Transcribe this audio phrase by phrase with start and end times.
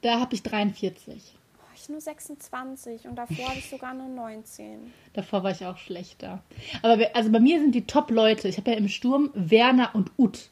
[0.02, 1.36] Da habe ich 43.
[1.58, 4.94] Oh, ich nur 26 und davor habe ich sogar nur 19.
[5.14, 6.42] Davor war ich auch schlechter.
[6.82, 8.48] Aber also bei mir sind die Top-Leute.
[8.48, 10.50] Ich habe ja im Sturm Werner und Ut.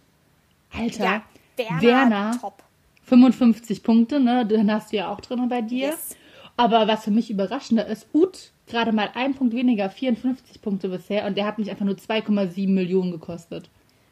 [0.72, 1.23] Alter, Ja,
[1.57, 2.63] Werner, Werner top.
[3.03, 4.45] 55 Punkte, ne?
[4.45, 5.89] Den hast du ja auch drin bei dir.
[5.89, 6.15] Yes.
[6.55, 11.25] Aber was für mich überraschender ist, Ut gerade mal ein Punkt weniger, 54 Punkte bisher
[11.25, 13.69] und der hat mich einfach nur 2,7 Millionen gekostet.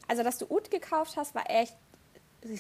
[0.08, 1.76] Also, dass du Ut gekauft hast, war echt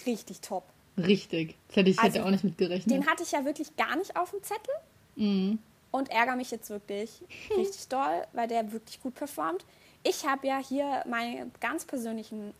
[0.05, 0.63] richtig top.
[0.97, 1.55] Richtig.
[1.67, 2.95] Das hätte ich Also, hätte auch nicht mitgerechnet.
[2.95, 4.73] Den hatte ich ja wirklich gar nicht auf dem Zettel
[5.17, 5.59] Mhm.
[5.91, 7.09] und ärgere mich jetzt wirklich
[7.57, 9.65] richtig doll, weil der wirklich gut performt.
[10.03, 12.53] Ich habe ja hier meine ganz persönlichen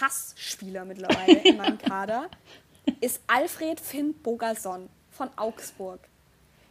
[0.00, 2.28] Hassspieler mittlerweile in meinem Kader.
[3.00, 6.00] Ist Alfred Finn Bogerson von Augsburg.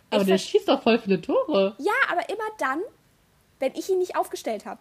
[0.09, 1.75] Aber Ich der schießt doch voll viele Tore.
[1.80, 2.80] Ja, aber immer dann,
[3.59, 4.80] wenn ich ihn nicht aufgestellt habe.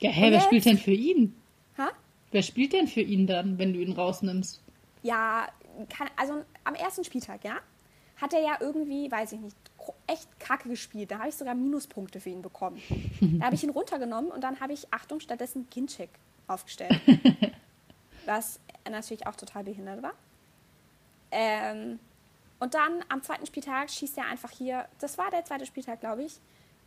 [0.00, 0.44] Ja, hä, Und wer jetzt?
[0.46, 1.34] spielt denn für ihn?
[1.78, 1.88] Ha?
[2.30, 4.60] Wer spielt denn für ihn dann, wenn du ihn rausnimmst?
[5.02, 5.46] Ja,
[5.88, 7.56] kann, also am ersten Spieltag, ja,
[8.20, 9.56] hat er ja irgendwie, weiß ich nicht,
[10.06, 11.10] echt kacke gespielt.
[11.10, 12.82] Da habe ich sogar Minuspunkte für ihn bekommen.
[13.38, 16.10] Da habe ich ihn runtergenommen und dann habe ich, Achtung, stattdessen Ginchek
[16.48, 16.98] aufgestellt.
[18.26, 20.12] was natürlich auch total behindert war.
[21.30, 21.98] Ähm,
[22.58, 26.24] und dann am zweiten Spieltag schießt er einfach hier, das war der zweite Spieltag, glaube
[26.24, 26.38] ich,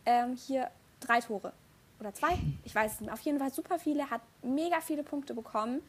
[0.06, 1.52] ähm, hier drei Tore.
[2.00, 2.38] Oder zwei?
[2.64, 3.12] Ich weiß es nicht.
[3.12, 5.80] Auf jeden Fall super viele, hat mega viele Punkte bekommen.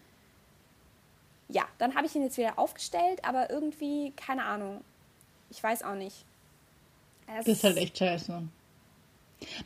[1.48, 4.84] Ja, dann habe ich ihn jetzt wieder aufgestellt, aber irgendwie, keine Ahnung.
[5.50, 6.26] Ich weiß auch nicht.
[7.28, 8.42] Es- Das ist halt echt scheiße.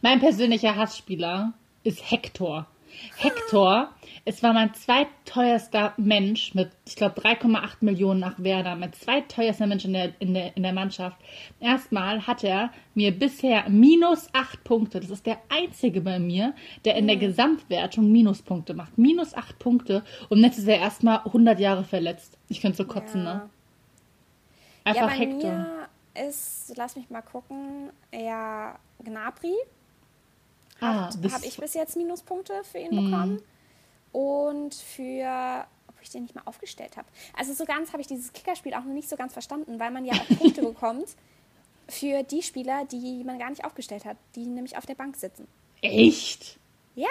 [0.01, 1.53] Mein persönlicher Hassspieler
[1.83, 2.67] ist Hector.
[3.17, 3.89] Hector,
[4.25, 8.75] es war mein zweitteuerster Mensch mit, ich glaube, 3,8 Millionen nach Werder.
[8.75, 11.17] Mein zweitteuerster Mensch in der, in, der, in der Mannschaft.
[11.59, 14.99] Erstmal hat er mir bisher minus 8 Punkte.
[14.99, 16.53] Das ist der einzige bei mir,
[16.85, 18.97] der in der Gesamtwertung Minuspunkte macht.
[18.97, 20.03] Minus 8 Punkte.
[20.29, 22.37] Und jetzt ist er erstmal 100 Jahre verletzt.
[22.49, 23.33] Ich könnte so kotzen, Ja.
[23.35, 23.49] ne?
[24.87, 25.51] Ja, Einfach bei Hector.
[25.51, 25.89] mir
[26.29, 29.53] ist, lass mich mal gucken, eher Gnabry.
[30.79, 33.11] Ah, Habe ich bis jetzt Minuspunkte für ihn Mhm.
[33.11, 33.41] bekommen.
[34.11, 37.07] Und für, ob ich den nicht mal aufgestellt habe.
[37.37, 40.05] Also so ganz habe ich dieses Kickerspiel auch noch nicht so ganz verstanden, weil man
[40.05, 41.07] ja auch Punkte bekommt
[41.87, 45.47] für die Spieler, die man gar nicht aufgestellt hat, die nämlich auf der Bank sitzen.
[45.81, 46.57] Echt?
[46.95, 47.07] Ja,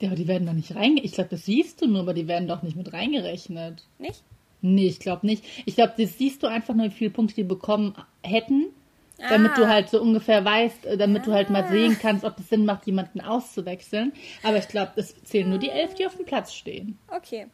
[0.00, 1.00] Ja, aber die werden doch nicht reinge...
[1.02, 3.86] Ich glaube, das siehst du nur, aber die werden doch nicht mit reingerechnet.
[3.98, 4.22] nicht?
[4.60, 5.44] Nee, ich glaube nicht.
[5.66, 8.66] Ich glaube, das siehst du einfach nur, wie viele Punkte die bekommen hätten,
[9.18, 9.56] damit Ah.
[9.56, 12.64] du halt so ungefähr weißt, äh, damit du halt mal sehen kannst, ob es Sinn
[12.64, 14.12] macht, jemanden auszuwechseln.
[14.42, 16.98] Aber ich glaube, das zählen nur die elf, die auf dem Platz stehen.
[17.08, 17.46] Okay.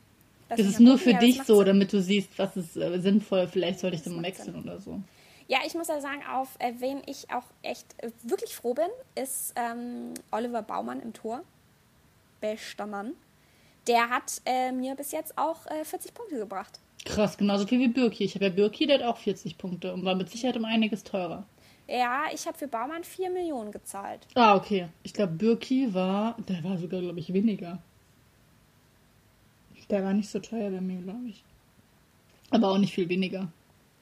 [0.48, 1.04] Das mich ist nur gucken.
[1.04, 1.66] für Ja, das dich so, Sinn.
[1.66, 3.46] damit du siehst, was ist äh, sinnvoll.
[3.46, 5.00] Vielleicht sollte ich dann wechseln oder so.
[5.46, 8.86] Ja, ich muss ja sagen, auf äh, wen ich auch echt äh, wirklich froh bin,
[9.14, 11.42] ist ähm, Oliver Baumann im Tor.
[12.40, 13.12] Bester Mann.
[13.86, 16.78] Der hat äh, mir bis jetzt auch äh, 40 Punkte gebracht.
[17.04, 18.24] Krass, genauso viel wie Birki.
[18.24, 21.02] Ich habe ja Birki, der hat auch 40 Punkte und war mit Sicherheit um einiges
[21.02, 21.46] teurer.
[21.88, 24.26] Ja, ich habe für Baumann 4 Millionen gezahlt.
[24.34, 24.88] Ah, okay.
[25.02, 27.78] Ich glaube, Birki war, der war sogar, glaube ich, weniger.
[29.88, 31.42] Der war nicht so teuer bei mir, glaube ich.
[32.50, 33.48] Aber auch nicht viel weniger.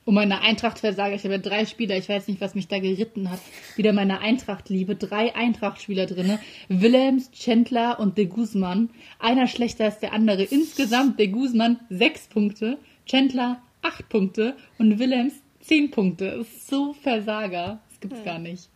[0.09, 3.31] Und meine Eintracht-Versager, ich habe ja drei Spieler, ich weiß nicht, was mich da geritten
[3.31, 3.41] hat.
[3.77, 4.97] Wieder meine Eintracht-Liebe.
[4.97, 6.39] Drei Eintracht-Spieler drinne.
[6.69, 8.89] Willems, Chandler und De Guzman.
[9.19, 10.45] Einer schlechter als der andere.
[10.45, 16.39] Insgesamt De Guzman sechs Punkte, Chandler acht Punkte und Willems zehn Punkte.
[16.39, 17.81] Das ist so Versager.
[17.91, 18.71] Das gibt's gar nicht.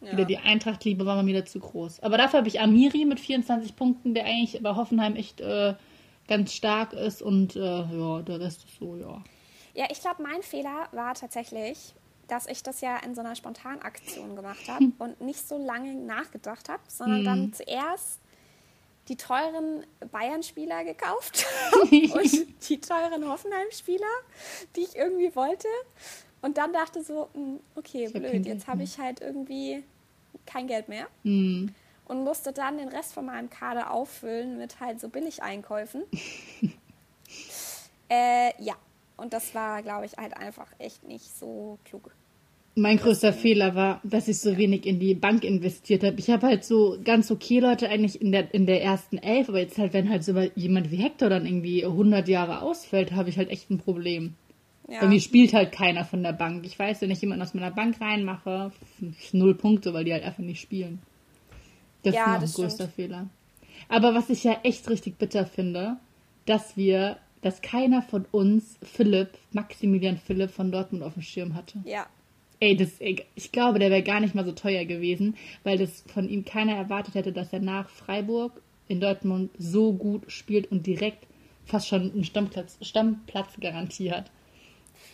[0.00, 2.00] Wieder die Eintracht-Liebe war mal wieder zu groß.
[2.00, 5.74] Aber dafür habe ich Amiri mit 24 Punkten, der eigentlich bei Hoffenheim echt äh,
[6.26, 7.22] ganz stark ist.
[7.22, 9.22] Und äh, ja, der Rest ist so, ja.
[9.74, 11.94] Ja, ich glaube, mein Fehler war tatsächlich,
[12.28, 16.68] dass ich das ja in so einer Spontanaktion gemacht habe und nicht so lange nachgedacht
[16.68, 18.20] habe, sondern dann zuerst
[19.08, 21.44] die teuren Bayern-Spieler gekauft
[21.82, 24.06] und die teuren Hoffenheim-Spieler,
[24.76, 25.66] die ich irgendwie wollte.
[26.42, 29.82] Und dann dachte so, hm, okay, blöd, jetzt habe ich halt irgendwie
[30.46, 31.74] kein Geld mehr Hm.
[32.06, 36.04] und musste dann den Rest von meinem Kader auffüllen mit halt so Billigeinkäufen.
[38.08, 38.74] äh, ja,
[39.20, 42.10] und das war, glaube ich, halt einfach echt nicht so klug.
[42.76, 46.18] Mein größter Fehler war, dass ich so wenig in die Bank investiert habe.
[46.20, 49.58] Ich habe halt so ganz okay Leute eigentlich in der, in der ersten Elf, aber
[49.58, 53.38] jetzt halt, wenn halt so jemand wie Hector dann irgendwie 100 Jahre ausfällt, habe ich
[53.38, 54.34] halt echt ein Problem.
[54.88, 56.64] Ja, Bei mir spielt halt keiner von der Bank.
[56.64, 58.72] Ich weiß, wenn ich jemanden aus meiner Bank reinmache,
[59.32, 61.00] null Punkte, weil die halt einfach nicht spielen.
[62.02, 62.94] Das Ja, ist noch ein das größter stimmt.
[62.94, 63.26] Fehler.
[63.88, 65.96] Aber was ich ja echt richtig bitter finde,
[66.46, 71.80] dass wir, dass keiner von uns Philipp, Maximilian Philipp von Dortmund auf dem Schirm hatte.
[71.84, 72.06] ja,
[72.62, 75.34] Ey, das, ich glaube, der wäre gar nicht mal so teuer gewesen,
[75.64, 80.30] weil das von ihm keiner erwartet hätte, dass er nach Freiburg in Dortmund so gut
[80.30, 81.26] spielt und direkt
[81.64, 84.30] fast schon einen Stammplatz, Stammplatzgarantie hat.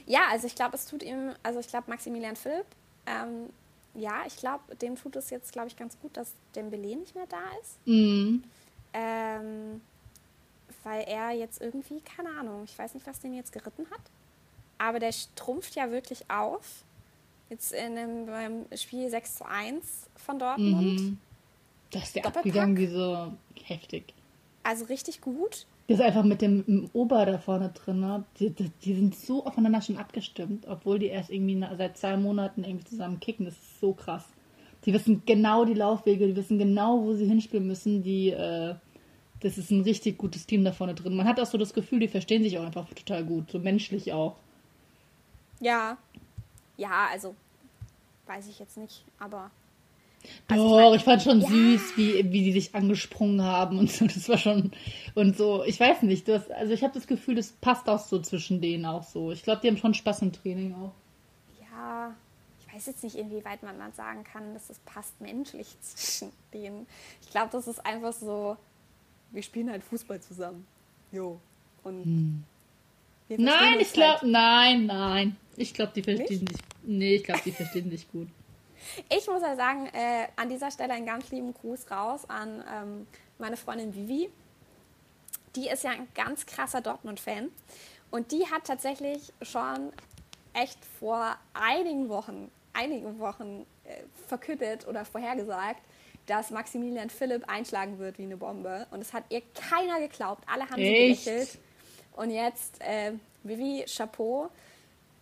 [0.06, 2.66] Ja, also ich glaube, es tut ihm, also ich glaube, Maximilian Philipp,
[3.06, 3.50] ähm,
[3.94, 7.26] ja, ich glaube, dem tut es jetzt, glaube ich, ganz gut, dass Dembele nicht mehr
[7.28, 7.86] da ist.
[7.86, 8.42] Mhm.
[8.92, 9.80] Ähm,
[10.86, 14.00] weil er jetzt irgendwie, keine Ahnung, ich weiß nicht, was den jetzt geritten hat,
[14.78, 16.84] aber der trumpft ja wirklich auf.
[17.50, 21.00] Jetzt in dem, beim Spiel 6 zu 1 von Dortmund.
[21.00, 21.18] Mhm.
[21.90, 23.32] Das ist der abgegangen wie so
[23.64, 24.14] heftig.
[24.62, 25.66] Also richtig gut.
[25.88, 28.24] Das ist einfach mit dem, dem Ober da vorne drin, ne?
[28.38, 32.62] Die, die, die sind so aufeinander schon abgestimmt, obwohl die erst irgendwie seit zwei Monaten
[32.62, 33.44] irgendwie zusammen kicken.
[33.44, 34.24] Das ist so krass.
[34.84, 38.02] Die wissen genau die Laufwege, die wissen genau, wo sie hinspielen müssen.
[38.04, 38.74] Die, äh,
[39.40, 41.14] das ist ein richtig gutes Team da vorne drin.
[41.16, 44.12] Man hat auch so das Gefühl, die verstehen sich auch einfach total gut, so menschlich
[44.12, 44.36] auch.
[45.60, 45.96] Ja.
[46.76, 47.34] Ja, also
[48.26, 49.50] weiß ich jetzt nicht, aber
[50.48, 51.48] Doch, Also ich mein- ich fand schon Ja.
[51.48, 54.06] süß, wie, wie die sich angesprungen haben und so.
[54.06, 54.72] Das war schon
[55.14, 55.62] und so.
[55.64, 58.60] Ich weiß nicht, du hast, also ich habe das Gefühl, das passt auch so zwischen
[58.60, 59.30] denen auch so.
[59.30, 60.92] Ich glaube, die haben schon Spaß im Training auch.
[61.60, 62.12] ja,
[62.66, 66.86] ich weiß jetzt nicht, inwieweit man dann sagen kann, dass es passt menschlich zwischen denen.
[67.22, 68.56] Ich glaube, das ist einfach so,
[69.36, 70.66] wir spielen halt Fußball zusammen.
[71.12, 71.38] Jo.
[71.84, 72.44] Und
[73.28, 74.30] verstehen Nein, ich glaube, halt.
[74.32, 75.36] nein, nein.
[75.56, 76.58] Ich glaube, die verstehen sich.
[76.82, 78.28] Nee, ich glaube, die verstehen sich gut.
[79.10, 83.06] Ich muss ja sagen, äh, an dieser Stelle einen ganz lieben Gruß raus an ähm,
[83.38, 84.30] meine Freundin Vivi.
[85.54, 87.50] Die ist ja ein ganz krasser Dortmund-Fan.
[88.10, 89.92] Und die hat tatsächlich schon
[90.54, 95.82] echt vor einigen Wochen, einigen Wochen äh, verkündet oder vorhergesagt,
[96.26, 98.86] dass Maximilian Philipp einschlagen wird wie eine Bombe.
[98.90, 100.42] Und es hat ihr keiner geglaubt.
[100.46, 101.24] Alle haben Echt?
[101.24, 101.58] sie gelächelt.
[102.16, 103.12] Und jetzt, äh,
[103.42, 104.48] Vivi, Chapeau.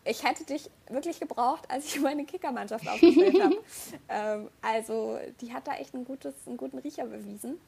[0.06, 3.56] Ich hätte dich wirklich gebraucht, als ich meine Kickermannschaft aufgestellt habe.
[4.08, 7.58] ähm, also, die hat da echt ein gutes, einen guten Riecher bewiesen.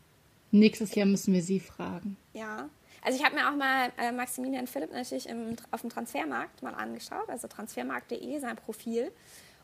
[0.50, 2.16] Nächstes Jahr müssen wir sie fragen.
[2.32, 2.68] Ja.
[3.02, 6.74] Also, ich habe mir auch mal äh, Maximilian Philipp natürlich im, auf dem Transfermarkt mal
[6.74, 9.12] angeschaut, also transfermarkt.de, sein Profil.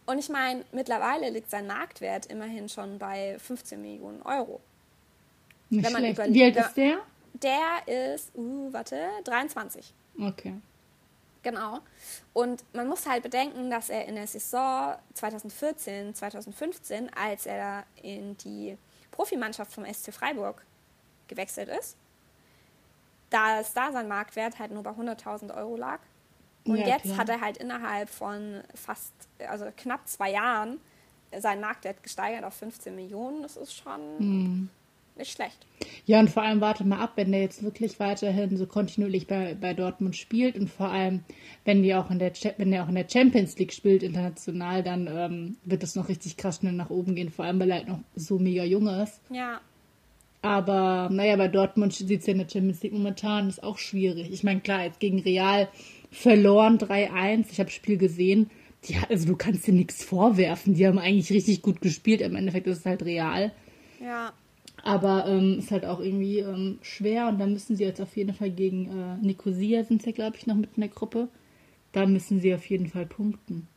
[0.07, 4.61] Und ich meine, mittlerweile liegt sein Marktwert immerhin schon bei 15 Millionen Euro.
[5.71, 6.15] Nicht Wenn man schlecht.
[6.19, 6.99] überlegt- Wie alt ist der?
[7.35, 9.95] Der ist, uh, warte, 23.
[10.21, 10.55] Okay.
[11.43, 11.81] Genau.
[12.35, 18.37] Und man muss halt bedenken, dass er in der Saison 2014, 2015, als er in
[18.39, 18.77] die
[19.11, 20.65] Profimannschaft vom SC Freiburg
[21.29, 21.97] gewechselt ist,
[23.31, 26.01] dass da sein Marktwert halt nur bei 100.000 Euro lag.
[26.65, 27.19] Und Ja, jetzt klar.
[27.19, 29.13] hat er halt innerhalb von fast,
[29.49, 30.79] also knapp zwei Jahren
[31.37, 33.43] seinen Marktwert gesteigert auf 15 Millionen.
[33.43, 34.69] Das ist schon Hm.
[35.17, 35.67] nicht schlecht.
[36.07, 39.55] Ja, und vor allem warte mal ab, wenn der jetzt wirklich weiterhin so kontinuierlich bei,
[39.61, 41.21] bei Dortmund spielt und vor allem,
[41.65, 44.83] wenn die auch in der Cha- wenn der auch in der Champions League spielt international,
[44.83, 47.77] dann ähm, wird das noch richtig krass schnell nach oben gehen, vor allem weil er
[47.79, 49.21] halt noch so mega jung ist.
[49.31, 49.61] Ja,
[50.43, 54.31] Aber naja, bei Dortmund sieht es ja in der Champions League momentan ist auch schwierig.
[54.33, 55.69] Ich meine, klar, jetzt gegen Real
[56.13, 57.47] verloren 3-1.
[57.51, 58.51] Ich habe das Spiel gesehen.
[58.85, 60.75] Die, also du kannst dir nichts vorwerfen.
[60.75, 62.21] Die haben eigentlich richtig gut gespielt.
[62.21, 63.53] Im Endeffekt ist es halt Real.
[64.01, 64.33] ja.
[64.85, 68.35] Aber ähm, ist halt auch irgendwie ähm, schwer und da müssen sie jetzt auf jeden
[68.35, 71.29] Fall gegen äh, Nicosia sind sie, glaube ich, noch mit in der Gruppe.
[71.93, 73.69] Da müssen sie auf jeden Fall punkten.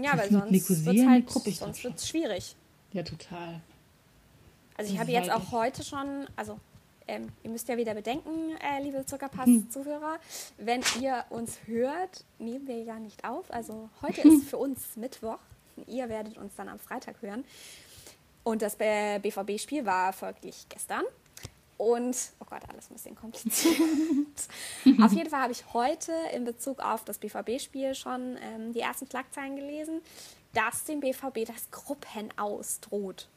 [0.00, 1.50] Ja, weil sonst wird es halt, Gruppe?
[1.50, 2.54] Sonst wird's schwierig.
[2.92, 3.60] Ja, total.
[4.76, 6.60] Also ich Das habe jetzt halt auch heute schon, also
[7.08, 9.06] ähm, ihr müsst ja wieder bedenken, äh, liebe Hm.
[9.06, 10.18] Zuckerpass-Zuhörer,
[10.58, 13.52] wenn ihr uns hört, nehmen wir ja nicht auf.
[13.52, 15.38] Also heute ist für uns Mittwoch.
[15.86, 17.44] Ihr werdet uns dann am Freitag hören.
[18.44, 21.04] Und das BVB-Spiel war folglich gestern.
[21.78, 23.76] Und, oh Gott, alles ein bisschen kompliziert.
[25.02, 29.08] auf jeden Fall habe ich heute in Bezug auf das BVB-Spiel schon ähm, die ersten
[29.08, 30.00] Schlagzeilen gelesen,
[30.52, 33.28] dass dem BVB das Gruppenaus droht.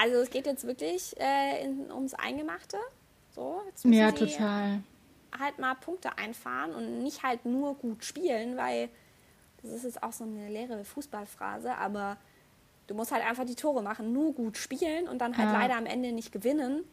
[0.00, 2.76] Also es geht jetzt wirklich äh, in, ums Eingemachte.
[3.34, 4.80] So, jetzt müssen Ja, sie total.
[5.38, 8.88] halt mal Punkte einfahren und nicht halt nur gut spielen, weil
[9.62, 12.16] das ist jetzt auch so eine leere Fußballphrase, aber
[12.86, 15.58] du musst halt einfach die Tore machen, nur gut spielen und dann halt Ja.
[15.60, 16.84] leider am Ende nicht gewinnen,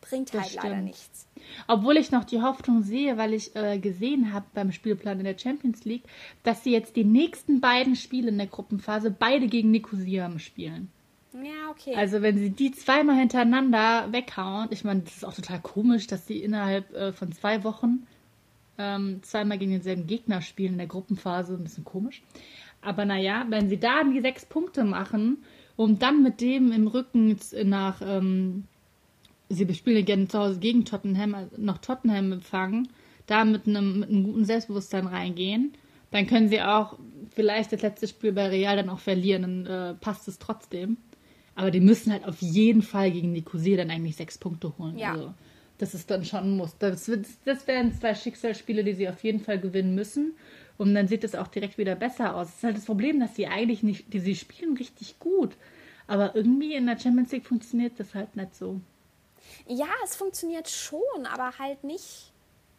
[0.00, 0.84] bringt Das halt leider stimmt.
[0.84, 1.26] nichts.
[1.66, 5.38] Obwohl ich noch die Hoffnung sehe, weil ich äh, gesehen habe beim Spielplan in der
[5.38, 6.04] Champions League,
[6.42, 10.90] dass sie jetzt die nächsten beiden Spiele in der Gruppenphase beide gegen Nicosia spielen.
[11.42, 11.94] Ja, okay.
[11.96, 16.26] Also wenn sie die zweimal hintereinander weghauen, ich meine, das ist auch total komisch, dass
[16.26, 18.06] sie innerhalb äh, von zwei Wochen
[18.78, 22.22] ähm, zweimal gegen denselben Gegner spielen in der Gruppenphase, ein bisschen komisch.
[22.82, 25.38] Aber naja, wenn sie da die sechs Punkte machen,
[25.74, 28.64] um dann mit dem im Rücken nach, ähm,
[29.48, 32.88] sie spielen gerne zu Hause gegen Tottenham, also noch Tottenham empfangen,
[33.26, 35.72] da mit einem, mit einem guten Selbstbewusstsein reingehen,
[36.12, 36.96] dann können sie auch
[37.30, 40.98] vielleicht das letzte Spiel bei Real dann auch verlieren, dann äh, passt es trotzdem.
[41.56, 44.98] Aber die müssen halt auf jeden Fall gegen Nicosia dann eigentlich sechs Punkte holen.
[44.98, 45.12] Ja.
[45.12, 45.34] Also,
[45.78, 46.76] das ist dann schon ein Muss.
[46.78, 47.10] Das,
[47.44, 50.34] das wären zwei Schicksalsspiele, die sie auf jeden Fall gewinnen müssen.
[50.78, 52.48] Und dann sieht es auch direkt wieder besser aus.
[52.48, 55.56] Das ist halt das Problem, dass sie eigentlich nicht, die, sie spielen richtig gut.
[56.06, 58.80] Aber irgendwie in der Champions League funktioniert das halt nicht so.
[59.66, 62.32] ja, es funktioniert schon, aber halt nicht.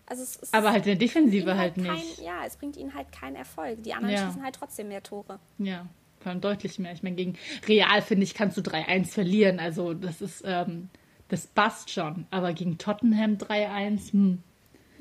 [0.08, 2.20] Also es, es Aber halt in der Defensive ihnen halt kein, nicht.
[2.22, 3.82] Ja, es bringt ihnen halt keinen Erfolg.
[3.84, 4.28] Die anderen Ja.
[4.28, 5.40] schießen halt trotzdem mehr Tore.
[5.58, 5.88] Ja,
[6.26, 6.92] vor allem deutlich mehr.
[6.92, 7.36] Ich meine, gegen
[7.68, 9.60] Real, finde ich, kannst du 3-1 verlieren.
[9.60, 10.90] Also das ist, ähm,
[11.30, 12.26] das passt schon.
[12.32, 14.42] Aber gegen Tottenham 3-1, hm,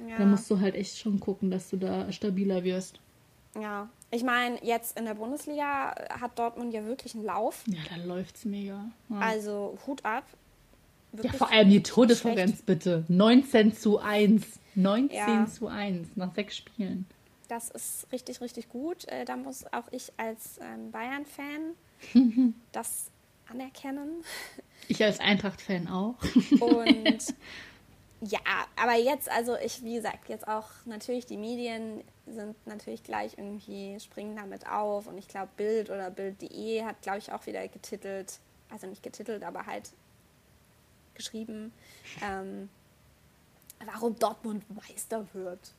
[0.06, 0.18] Ja.
[0.18, 3.00] da musst du halt echt schon gucken, dass du da stabiler wirst.
[3.58, 7.64] Ja, ich meine, jetzt in der Bundesliga hat Dortmund ja wirklich einen Lauf.
[7.68, 8.84] Ja, da läuft's mega.
[9.08, 10.24] Ja, Also Hut ab.
[11.12, 12.66] ja Wirklich vor allem die Tordifferenz schlecht.
[12.66, 13.04] bitte.
[13.08, 14.42] 19 zu 1.
[14.74, 15.46] 19 Ja.
[15.46, 17.06] zu 1 nach sechs Spielen.
[17.48, 19.06] Das ist richtig, richtig gut.
[19.08, 21.74] Äh, da muss auch ich als ähm, Bayern-Fan
[22.72, 23.10] das
[23.48, 24.24] anerkennen.
[24.88, 26.16] Ich als Eintracht-Fan auch.
[26.60, 27.34] Und
[28.20, 28.40] ja,
[28.76, 33.98] aber jetzt, also ich, wie gesagt, jetzt auch natürlich die Medien sind natürlich gleich irgendwie,
[34.00, 35.06] springen damit auf.
[35.06, 38.38] Und ich glaube, Bild oder Bild.de hat, glaube ich, auch wieder getitelt,
[38.70, 39.90] also nicht getitelt, aber halt
[41.14, 41.72] geschrieben,
[42.22, 42.68] ähm,
[43.84, 45.74] warum Dortmund Meister wird.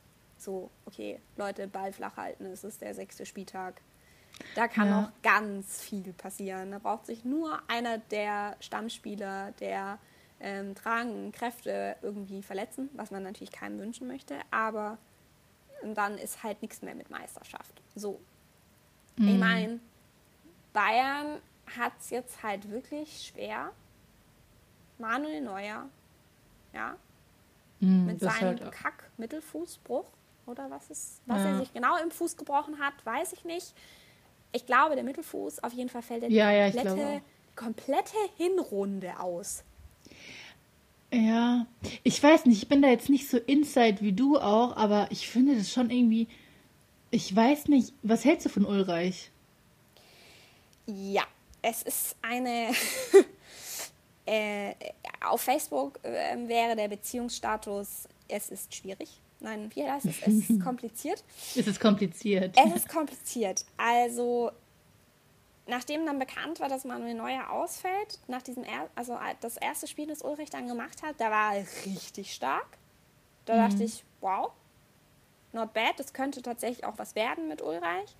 [0.46, 3.82] So, okay, Leute, Ball flach halten, es ist der sechste Spieltag.
[4.54, 5.02] Da kann Ja.
[5.02, 6.70] noch ganz viel passieren.
[6.72, 9.98] Da braucht sich nur einer der Stammspieler der
[10.40, 14.98] ähm, tragenden Kräfte irgendwie verletzen, was man natürlich keinem wünschen möchte, aber
[15.84, 17.82] dann ist halt nichts mehr mit Meisterschaft.
[17.96, 18.20] So.
[19.18, 19.80] Ich meine,
[20.74, 21.40] Bayern
[21.78, 23.72] hat es jetzt halt wirklich schwer.
[25.00, 25.90] Manuel Neuer,
[26.74, 26.98] ja,
[27.80, 30.06] Hm, mit seinem halt- Kack-Mittelfußbruch
[30.48, 31.50] oder was ist, was Ja.
[31.52, 33.74] er sich genau im Fuß gebrochen hat, weiß ich nicht.
[34.52, 37.22] Ich glaube, der Mittelfuß, auf jeden Fall fällt er Ja, ja, die komplette,
[37.56, 39.64] komplette Hinrunde aus.
[41.12, 41.66] Ja,
[42.04, 45.30] ich weiß nicht, ich bin da jetzt nicht so inside wie du auch, aber ich
[45.30, 46.28] finde das schon irgendwie.
[47.12, 49.32] Ich weiß nicht, was hältst du von Ulreich?
[50.88, 51.24] Ja,
[51.62, 52.72] es ist eine.
[54.26, 54.74] äh,
[55.26, 59.22] auf Facebook äh, wäre der Beziehungsstatus, es ist schwierig.
[59.46, 60.24] Nein, wie heißt es?
[60.24, 61.24] Es ist kompliziert.
[61.56, 62.58] Ist es kompliziert?
[62.58, 63.64] Es ist kompliziert.
[63.78, 64.52] Also,
[65.68, 70.08] nachdem dann bekannt war, dass Manuel Neuer ausfällt, nach diesem er also das erste Spiel,
[70.08, 72.66] das Ulrich dann gemacht hat, da war er richtig stark.
[73.46, 74.52] Da dachte ich, wow,
[75.54, 78.16] not bad, das könnte tatsächlich auch was werden mit Ulreich.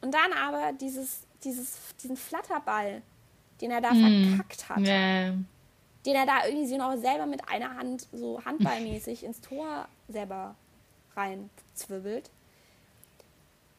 [0.00, 3.02] Und dann aber dieses, dieses, diesen Flatterball,
[3.60, 5.34] den er da verkackt hat, Ja,
[6.06, 10.54] den er da irgendwie so noch selber mit einer Hand so handballmäßig ins Tor selber
[11.16, 12.30] reinzwirbelt.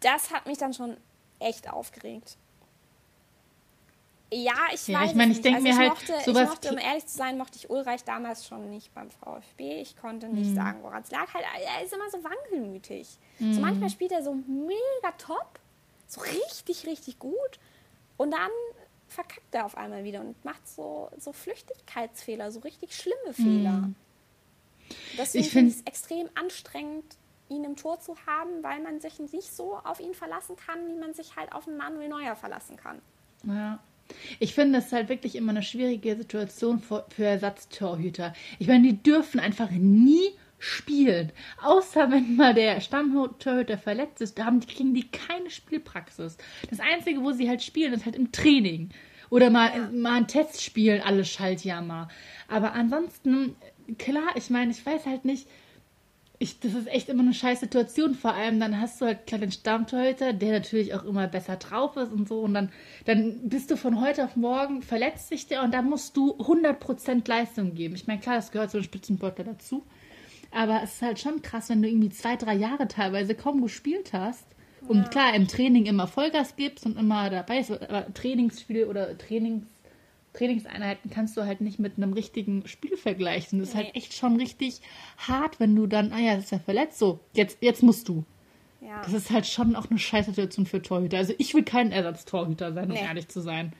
[0.02, 0.98] Das hat mich dann schon
[1.40, 2.38] echt aufgeregt.
[4.34, 5.46] Ja, ich Ja, weiß ich meine, ich nicht.
[5.46, 7.70] denk also mir ich halt, mochte, ich sowas- mochte, um ehrlich zu sein, mochte ich
[7.70, 9.82] Ulreich damals schon nicht beim VfB.
[9.82, 10.36] Ich konnte Mhm.
[10.36, 11.34] nicht sagen, woran es lag.
[11.34, 13.10] Halt, er ist immer so wankelmütig.
[13.40, 13.62] So Mhm.
[13.62, 15.60] manchmal spielt er so mega top,
[16.08, 17.60] so richtig, richtig gut.
[18.16, 18.52] Und dann
[19.12, 23.90] verkackt er auf einmal wieder und macht so, so Flüchtigkeitsfehler, so richtig schlimme Fehler.
[25.18, 25.46] Deswegen Mhm.
[25.46, 27.16] Ich finde find- es extrem anstrengend,
[27.50, 30.98] ihn im Tor zu haben, weil man sich nicht so auf ihn verlassen kann, wie
[31.00, 33.02] man sich halt auf einen Manuel Neuer verlassen kann.
[33.46, 33.80] ja.
[34.42, 38.34] Ich finde das halt wirklich immer eine schwierige Situation für, für Ersatztorhüter.
[38.60, 41.32] Ich meine, die dürfen einfach nie spielen.
[41.64, 46.38] Außer wenn mal der Stammtorhüter verletzt ist, da haben, die- kriegen die keine Spielpraxis.
[46.70, 48.92] Das Einzige, wo sie halt spielen, ist halt im Training.
[49.32, 49.90] Oder mal, ja.
[49.92, 52.10] mal ein Testspiel, alle Schaltjammer.
[52.48, 53.56] Aber ansonsten,
[53.98, 55.48] klar, ich meine, ich weiß halt nicht,
[56.38, 58.14] ich, das ist echt immer eine scheiß Situation.
[58.14, 61.98] Vor allem dann hast du halt klar den Stammtorhüter, der natürlich auch immer besser drauf
[61.98, 62.42] ist und so.
[62.42, 62.72] Und dann,
[63.06, 67.28] dann bist du von heute auf morgen, verletzt sich der und dann musst du 100%
[67.28, 67.96] Leistung geben.
[67.96, 69.84] Ich meine, klar, das gehört zu einem Spitzensportler dazu.
[70.52, 74.14] Aber es ist halt schon krass, wenn du irgendwie zwei, drei Jahre teilweise kaum gespielt
[74.14, 74.46] hast.
[74.88, 75.08] Und ja.
[75.10, 77.72] klar, im Training immer Vollgas gibst und immer dabei ist.
[77.72, 79.66] Aber Trainingsspiele oder Trainings
[80.34, 83.60] Trainingseinheiten kannst du halt nicht mit einem richtigen Spiel vergleichen.
[83.60, 84.80] Das ist halt echt schon richtig
[85.18, 88.24] hart, wenn du dann, ah ja, das ist ja verletzt, so, jetzt, jetzt musst du.
[88.80, 89.02] Ja.
[89.04, 91.18] Das ist halt schon auch eine scheiß Situation für Torhüter.
[91.18, 93.04] Also ich will kein Ersatztorhüter sein, um nee.
[93.04, 93.74] ehrlich zu sein.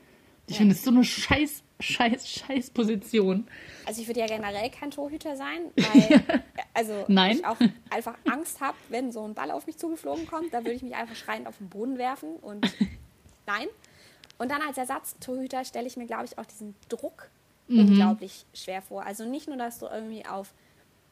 [0.48, 0.58] Ich nee.
[0.58, 3.48] finde es so eine scheiß, scheiß, scheiß Position.
[3.86, 7.38] Also ich würde ja generell kein Torhüter sein, weil also Nein.
[7.38, 7.58] ich auch
[7.90, 10.96] einfach Angst habe, wenn so ein Ball auf mich zugeflogen kommt, da würde ich mich
[10.96, 12.66] einfach schreiend auf den Boden werfen und
[13.46, 13.68] nein.
[14.38, 17.30] Und dann als Ersatztorhüter stelle ich mir, glaube ich, auch diesen Druck
[17.68, 17.80] mhm.
[17.80, 19.06] unglaublich schwer vor.
[19.06, 20.54] Also nicht nur, dass du irgendwie auf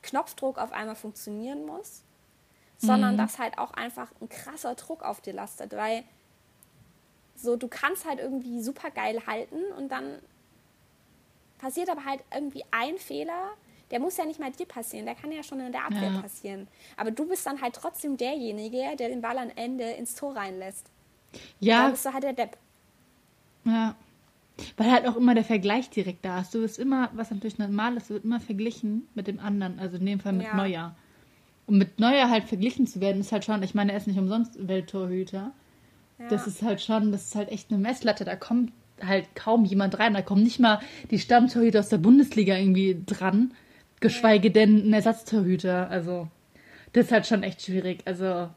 [0.01, 2.03] Knopfdruck auf einmal funktionieren musst,
[2.77, 3.17] sondern mhm.
[3.17, 6.03] dass halt auch einfach ein krasser Druck auf dir lastet, weil
[7.35, 10.19] so du kannst halt irgendwie super geil halten und dann
[11.69, 13.51] passiert aber halt irgendwie ein Fehler,
[13.91, 16.21] der muss ja nicht mal dir passieren, der kann ja schon in der Abwehr ja.
[16.21, 16.67] passieren.
[16.97, 20.89] Aber du bist dann halt trotzdem derjenige, der den Ball am Ende ins Tor reinlässt.
[21.59, 21.83] Ja.
[21.83, 22.57] Da bist du halt der Depp.
[23.65, 23.95] Ja.
[24.77, 26.55] Weil halt auch immer der Vergleich direkt da ist.
[26.55, 30.07] Du wirst immer, was natürlich normal ist, wird immer verglichen mit dem anderen, also in
[30.07, 30.55] dem Fall mit ja.
[30.55, 30.95] Neuer.
[31.67, 34.17] Und mit Neuer halt verglichen zu werden, ist halt schon, ich meine, er ist nicht
[34.17, 35.51] umsonst Welttorhüter.
[36.17, 36.27] Ja.
[36.29, 38.25] Das ist halt schon, das ist halt echt eine Messlatte.
[38.25, 38.73] Da kommt
[39.05, 40.13] halt kaum jemand rein.
[40.13, 40.79] Da kommen nicht mal
[41.11, 43.53] die Stammtorhüter aus der Bundesliga irgendwie dran,
[43.99, 45.89] geschweige denn ein Ersatztorhüter.
[45.89, 46.27] Also,
[46.93, 48.01] das ist halt schon echt schwierig.
[48.05, 48.49] Also,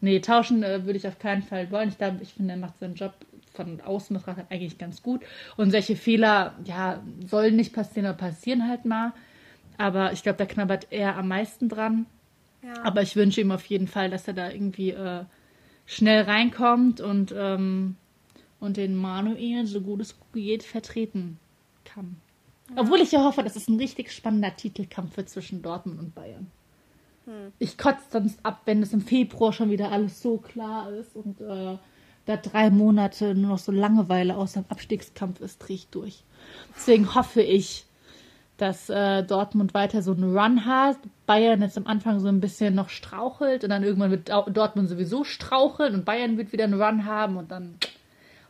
[0.00, 1.88] nee, tauschen äh, würde ich auf keinen Fall wollen.
[1.88, 3.14] Ich glaube, ich finde, er macht seinen Job
[3.52, 5.22] von außen betrachtet eigentlich ganz gut.
[5.56, 9.12] Und solche Fehler, ja, sollen nicht passieren, aber passieren halt mal.
[9.76, 12.06] Aber ich glaube, da knabbert er am meisten dran.
[12.62, 12.82] Ja.
[12.84, 15.24] Aber ich wünsche ihm auf jeden Fall, dass er da irgendwie äh,
[15.86, 17.96] schnell reinkommt und, ähm,
[18.60, 21.38] und den Manuel so gut es geht vertreten
[21.84, 22.16] kann.
[22.70, 22.82] Ja.
[22.82, 26.46] Obwohl ich ja hoffe, das ist ein richtig spannender Titelkampf zwischen Dortmund und Bayern.
[27.24, 27.52] Hm.
[27.58, 31.40] Ich kotze sonst ab, wenn es im Februar schon wieder alles so klar ist und
[31.40, 31.76] äh,
[32.26, 36.22] da drei Monate nur noch so Langeweile aus dem Abstiegskampf ist, drehe ich durch.
[36.76, 37.86] Deswegen hoffe ich,
[38.56, 40.98] dass äh, Dortmund weiter so einen Run hat.
[41.26, 45.24] Bayern jetzt am Anfang so ein bisschen noch strauchelt und dann irgendwann wird Dortmund sowieso
[45.24, 47.76] straucheln und Bayern wird wieder einen Run haben und dann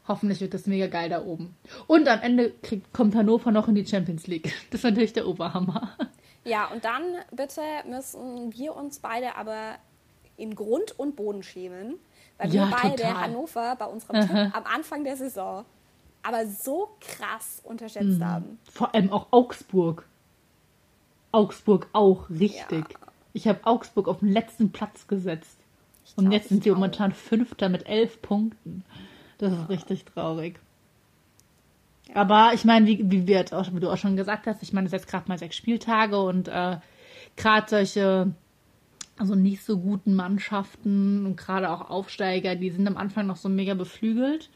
[0.08, 1.56] hoffentlich wird das mega geil da oben.
[1.86, 4.52] Und am Ende kriegt, kommt Hannover noch in die Champions League.
[4.70, 5.96] Das ist natürlich der Oberhammer.
[6.44, 9.76] Ja, und dann bitte müssen wir uns beide aber
[10.36, 11.96] in Grund und Boden schämen,
[12.38, 13.20] weil ja, wir beide total.
[13.20, 15.64] Hannover bei unserem Tipp am Anfang der Saison
[16.22, 18.24] aber so krass unterschätzt mhm.
[18.24, 18.58] haben.
[18.70, 20.06] Vor allem auch Augsburg.
[21.32, 22.90] Augsburg auch, richtig.
[22.90, 22.98] Ja.
[23.32, 25.56] Ich habe Augsburg auf den letzten Platz gesetzt.
[26.04, 28.84] Ich Und jetzt sind sie momentan Fünfter mit elf Punkten.
[29.40, 30.60] Das ist richtig traurig.
[32.12, 34.92] Aber ich meine, wie, wie, wir wie du auch schon gesagt hast, ich meine, es
[34.92, 36.76] ist jetzt gerade mal sechs Spieltage und äh,
[37.36, 38.34] gerade solche
[39.20, 43.50] also nicht so guten Mannschaften und gerade auch Aufsteiger, die sind am Anfang noch so
[43.50, 44.48] mega beflügelt.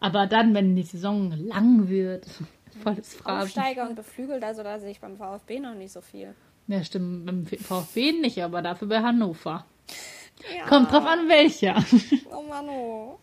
[0.00, 2.26] Aber dann, wenn die Saison lang wird,
[2.82, 3.42] volles Phrasen.
[3.42, 6.34] Aufsteiger und beflügelt, also da sehe ich beim VfB noch nicht so viel.
[6.66, 9.64] Ja, stimmt, beim VfB nicht, aber dafür bei Hannover.
[10.56, 10.66] Ja.
[10.66, 11.84] Kommt drauf an, welcher.
[12.32, 13.18] Oh Mann, oh.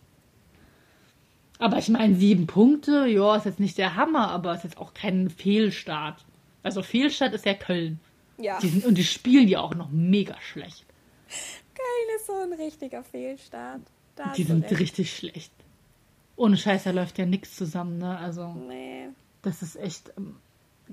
[1.60, 4.94] Aber ich meine, sieben Punkte, ja, ist jetzt nicht der Hammer, aber ist jetzt auch
[4.94, 6.24] kein Fehlstart.
[6.64, 8.00] Also Fehlstart ist ja Köln.
[8.38, 8.60] Ja.
[8.60, 10.86] Die sind, und die spielen ja auch noch mega schlecht.
[11.74, 13.82] Geil ist so ein richtiger Fehlstart.
[14.16, 14.80] Da die sind echt.
[14.80, 15.52] richtig schlecht.
[16.36, 18.18] Ohne Scheiß, da läuft ja nichts zusammen, ne?
[18.18, 18.54] Also.
[18.54, 19.10] Nee.
[19.42, 20.36] Das ist echt ähm,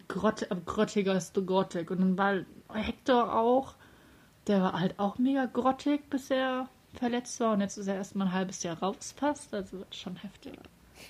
[0.09, 1.91] grott, äh, grottiger ist grottig.
[1.91, 3.75] Und dann war Hector auch,
[4.47, 7.53] der war halt auch mega grottig, bis er verletzt war.
[7.53, 9.53] Und jetzt ist er erstmal ein halbes Jahr raus fast.
[9.55, 10.55] Also wird schon heftig.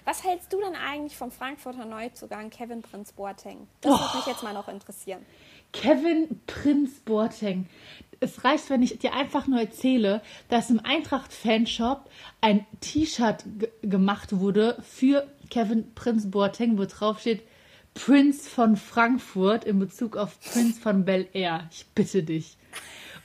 [0.04, 3.68] Was hältst du denn eigentlich vom Frankfurter Neuzugang Kevin Prinz Boateng?
[3.80, 3.98] Das oh.
[3.98, 5.24] würde mich jetzt mal noch interessieren.
[5.72, 7.66] Kevin Prinz Boateng.
[8.20, 12.08] Es reicht, wenn ich dir einfach nur erzähle, dass im Eintracht-Fanshop
[12.40, 13.44] ein T-Shirt
[13.82, 17.42] gemacht wurde für Kevin Prinz Boateng, wo drauf steht
[17.94, 21.68] Prinz von Frankfurt in Bezug auf Prinz von Bel Air.
[21.70, 22.56] Ich bitte dich.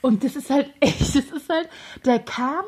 [0.02, 1.70] Und das ist halt echt, das ist halt,
[2.06, 2.66] der kam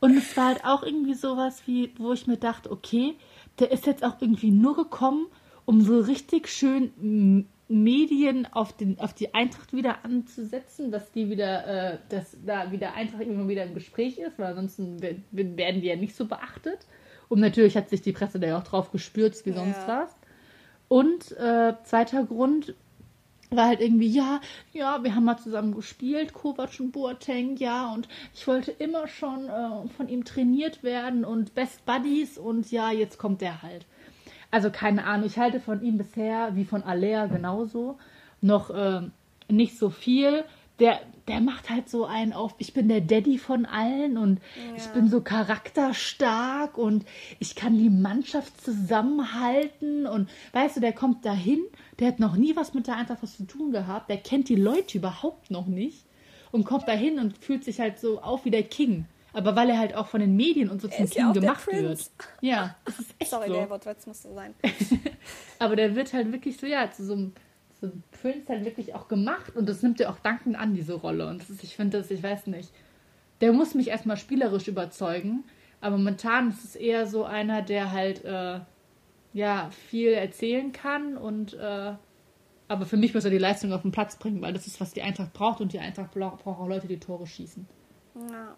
[0.00, 3.16] und es war halt auch irgendwie sowas wie, wo ich mir dachte, okay,
[3.58, 5.26] der ist jetzt auch irgendwie nur gekommen,
[5.64, 11.66] um so richtig schön Medien auf, den, auf die Eintracht wieder anzusetzen, dass die wieder,
[11.66, 15.96] äh, dass da wieder Eintracht immer wieder im Gespräch ist, weil ansonsten werden die ja
[15.96, 16.86] nicht so beachtet.
[17.28, 20.00] Und natürlich hat sich die Presse da ja auch drauf gespürt, wie sonst Ja.
[20.02, 20.16] was.
[20.88, 22.74] Und äh, zweiter Grund
[23.50, 24.40] war halt irgendwie, ja,
[24.72, 29.48] ja, wir haben mal zusammen gespielt, Kovac und Boateng, ja, und ich wollte immer schon
[29.48, 33.86] äh, von ihm trainiert werden und Best Buddies und ja, jetzt kommt der halt.
[34.50, 37.98] Also keine Ahnung, ich halte von ihm bisher, wie von Alea genauso,
[38.40, 39.02] noch äh,
[39.48, 40.44] nicht so viel.
[40.80, 44.40] Der, der macht halt so einen auf, ich bin der Daddy von allen und
[44.76, 44.92] ich Ja.
[44.92, 47.04] bin so charakterstark und
[47.40, 51.60] ich kann die Mannschaft zusammenhalten und weißt du, der kommt dahin,
[51.98, 54.54] der hat noch nie was mit der Eintracht was zu tun gehabt, der kennt die
[54.56, 56.04] Leute überhaupt noch nicht
[56.52, 59.06] und kommt dahin und fühlt sich halt so auf wie der King.
[59.34, 61.66] Aber weil er halt auch von den Medien und so zum ja King der gemacht
[61.66, 62.10] wird.
[62.40, 63.52] Ja, das ist echt Sorry, so.
[63.54, 64.54] der Wortwitz musste sein.
[65.58, 67.32] Aber der wird halt wirklich so, ja, zu so einem
[68.10, 71.28] Prince halt wirklich auch gemacht und das nimmt er auch dankend an, diese Rolle.
[71.28, 72.70] Und ist, ich finde das, ich weiß nicht,
[73.40, 75.44] der muss mich erstmal spielerisch überzeugen,
[75.80, 78.60] aber momentan ist es eher so einer, der halt, äh,
[79.32, 81.92] ja, viel erzählen kann und, äh,
[82.66, 84.92] aber für mich muss er die Leistung auf den Platz bringen, weil das ist, was
[84.92, 87.66] die Eintracht braucht und die Eintracht bra- braucht auch Leute, die Tore schießen.
[88.30, 88.56] Ja.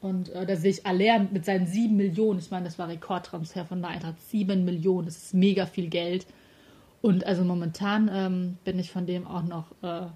[0.00, 2.40] Und äh, da sehe ich Aller mit seinen sieben Millionen.
[2.40, 4.20] Ich meine, das war Rekordtransfer von der Eintracht.
[4.20, 6.26] Sieben Millionen, das ist mega viel Geld.
[7.02, 10.06] Und also momentan ähm, bin ich von dem auch noch äh,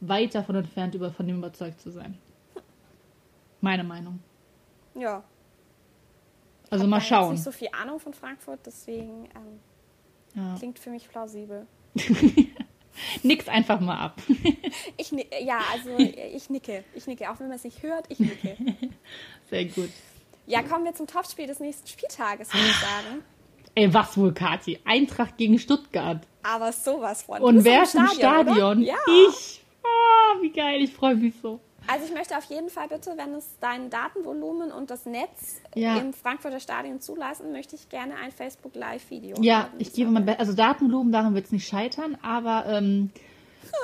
[0.00, 2.16] weit davon entfernt, über, von dem überzeugt zu sein.
[3.60, 4.20] Meine Meinung.
[4.94, 5.24] Ja.
[6.70, 7.32] Also Hab mal da jetzt schauen.
[7.32, 9.60] nicht so viel Ahnung von Frankfurt, deswegen ähm,
[10.34, 10.54] Ja.
[10.56, 11.66] klingt für mich plausibel.
[13.22, 14.22] Nix einfach mal ab.
[14.98, 15.10] Ich,
[15.42, 16.84] ja, also ich nicke.
[16.94, 18.56] Ich nicke, auch wenn man es nicht hört, ich nicke.
[19.50, 19.90] Sehr gut.
[20.46, 23.22] Ja, kommen wir zum Topspiel des nächsten Spieltages, würde ich sagen.
[23.76, 24.78] Ey, was wohl, Kathi?
[24.86, 26.26] Eintracht gegen Stuttgart.
[26.42, 27.42] Aber sowas von.
[27.42, 28.78] Und wer ist im Stadion?
[28.78, 28.80] oder?
[28.80, 28.94] Ja.
[29.28, 29.62] Ich.
[29.84, 31.60] Ah, wie geil, ich freue mich so.
[31.86, 35.98] Also ich möchte auf jeden Fall bitte, wenn es dein Datenvolumen und das Netz Ja.
[35.98, 39.36] im Frankfurter Stadion zulassen, möchte ich gerne ein Facebook Live-Video.
[39.40, 39.74] Ja, haben.
[39.78, 43.10] ich gebe mal, also Datenblumen, daran wird es nicht scheitern, aber ähm,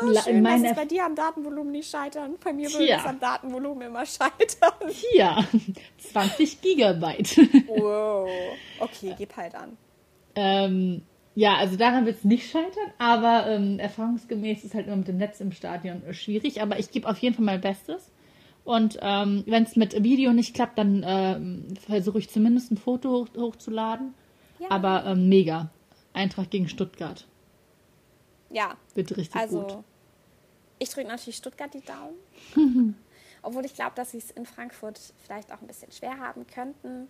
[0.03, 2.35] Oh, Schön, meine dass es bei dir am Datenvolumen nicht scheitern.
[2.43, 4.73] Bei mir würde es am Datenvolumen immer scheitern.
[4.89, 5.37] hier
[6.13, 7.37] 20 Gigabyte.
[7.69, 8.29] Wow.
[8.81, 9.77] Okay, gib halt an.
[10.35, 11.03] ähm,
[11.35, 15.17] ja, also daran wird es nicht scheitern, aber ähm, erfahrungsgemäß ist halt immer mit dem
[15.17, 18.11] Netz im Stadion äh, schwierig, aber ich gebe auf jeden Fall mein Bestes.
[18.65, 23.11] Und ähm, wenn es mit Video nicht klappt, dann ähm, versuche ich zumindest ein Foto
[23.11, 24.15] hoch, hochzuladen.
[24.61, 24.71] Ja.
[24.71, 25.71] Aber ähm, mega.
[26.13, 27.27] Eintracht gegen Stuttgart.
[28.53, 29.79] Ja, Wird richtig also gut.
[30.79, 32.95] ich drücke natürlich Stuttgart die Daumen.
[33.43, 37.09] Obwohl ich glaube, dass sie es in Frankfurt vielleicht auch ein bisschen schwer haben könnten.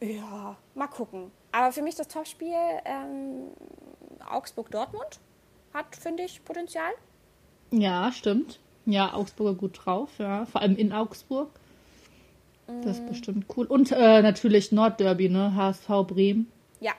[0.00, 1.30] Ja, mal gucken.
[1.52, 3.48] Aber für mich das Topspiel ähm,
[4.28, 5.20] Augsburg-Dortmund
[5.74, 6.90] hat, finde ich, Potenzial.
[7.70, 8.58] Ja, stimmt.
[8.86, 10.46] Ja, Augsburger gut drauf, ja.
[10.46, 11.50] Vor allem in Augsburg.
[12.82, 13.66] Das ist bestimmt cool.
[13.66, 15.54] Und äh, natürlich Nordderby, ne?
[15.54, 16.50] HSV Bremen.
[16.80, 16.92] Ja,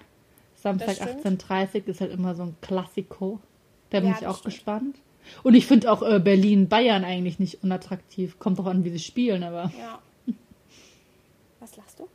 [0.61, 1.43] Samstag Das stimmt.
[1.43, 3.39] 18.30 Uhr ist halt immer so ein Klassiko.
[3.89, 4.53] Da bin Ja, ich auch stimmt.
[4.53, 4.95] gespannt.
[5.43, 8.39] Und ich finde auch äh, Berlin-Bayern eigentlich nicht unattraktiv.
[8.39, 9.99] Kommt doch an, wie sie spielen, aber ja.
[11.59, 12.07] Was lachst du?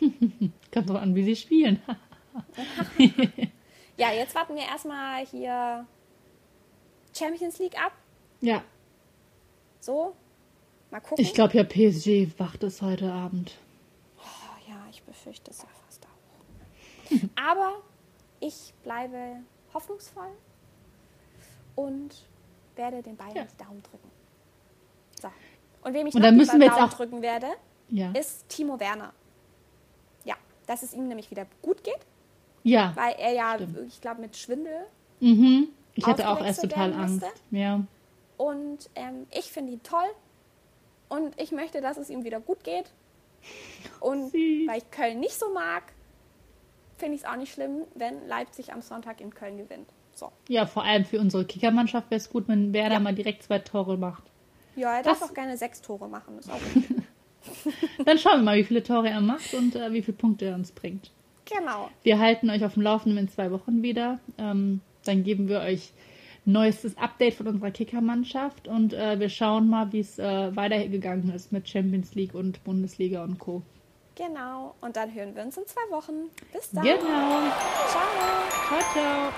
[0.72, 1.80] kommt doch an, wie sie spielen.
[3.98, 5.86] Ja, jetzt warten wir erstmal hier
[7.16, 7.92] Champions League ab.
[8.40, 8.62] ja,
[9.80, 10.16] So,
[10.90, 11.22] mal gucken.
[11.22, 13.52] ich glaube ja, PSG wacht es heute Abend.
[14.18, 15.91] Oh, ja, ich befürchte es ja fast.
[17.36, 17.74] Aber
[18.40, 19.36] ich bleibe
[19.74, 20.30] hoffnungsvoll
[21.76, 22.10] und
[22.76, 23.44] werde den Bayern Ja.
[23.44, 24.10] die Daumen drücken.
[25.20, 25.28] So.
[25.82, 27.48] Und wem ich Und dann müssen wir jetzt Daumen auch- drücken werde,
[27.88, 28.12] Ja.
[28.12, 29.12] ist Timo Werner.
[30.24, 30.34] Ja,
[30.66, 31.98] dass es ihm nämlich wieder gut geht,
[32.62, 32.92] Ja.
[32.96, 33.78] weil er ja, Stimmt.
[33.88, 34.86] ich glaube, mit Schwindel
[35.20, 35.68] Mhm.
[35.94, 37.24] Ich hatte auch erst total Angst.
[37.52, 37.80] Ja.
[38.38, 40.08] Und ähm, ich finde ihn toll.
[41.08, 42.90] Und ich möchte, dass es ihm wieder gut geht.
[44.00, 44.66] Und Süß.
[44.66, 45.84] weil ich Köln nicht so mag,
[47.02, 49.88] finde ich es auch nicht schlimm, wenn Leipzig am Sonntag in Köln gewinnt.
[50.14, 50.30] So.
[50.48, 53.00] Ja, vor allem für unsere Kickermannschaft wäre es gut, wenn Werder Ja.
[53.00, 54.22] mal direkt zwei Tore macht.
[54.76, 56.38] Ja, er darf Das- auch gerne sechs Tore machen.
[58.04, 60.54] Dann schauen wir mal, wie viele Tore er macht und äh, wie viele Punkte er
[60.54, 61.10] uns bringt.
[61.44, 61.90] genau.
[62.02, 64.20] Wir halten euch auf dem Laufenden in zwei Wochen wieder.
[64.38, 65.92] Ähm, dann geben wir euch
[66.44, 71.52] neuestes Update von unserer Kickermannschaft und äh, wir schauen mal, wie es äh, weitergegangen ist
[71.52, 73.62] mit Champions League und Bundesliga und Co.
[74.14, 74.74] Genau.
[74.80, 76.30] Und dann hören wir uns in zwei Wochen.
[76.52, 76.84] Bis dann.
[76.84, 77.00] Genau.
[77.88, 78.02] Ciao.
[78.68, 79.32] Ciao, ciao.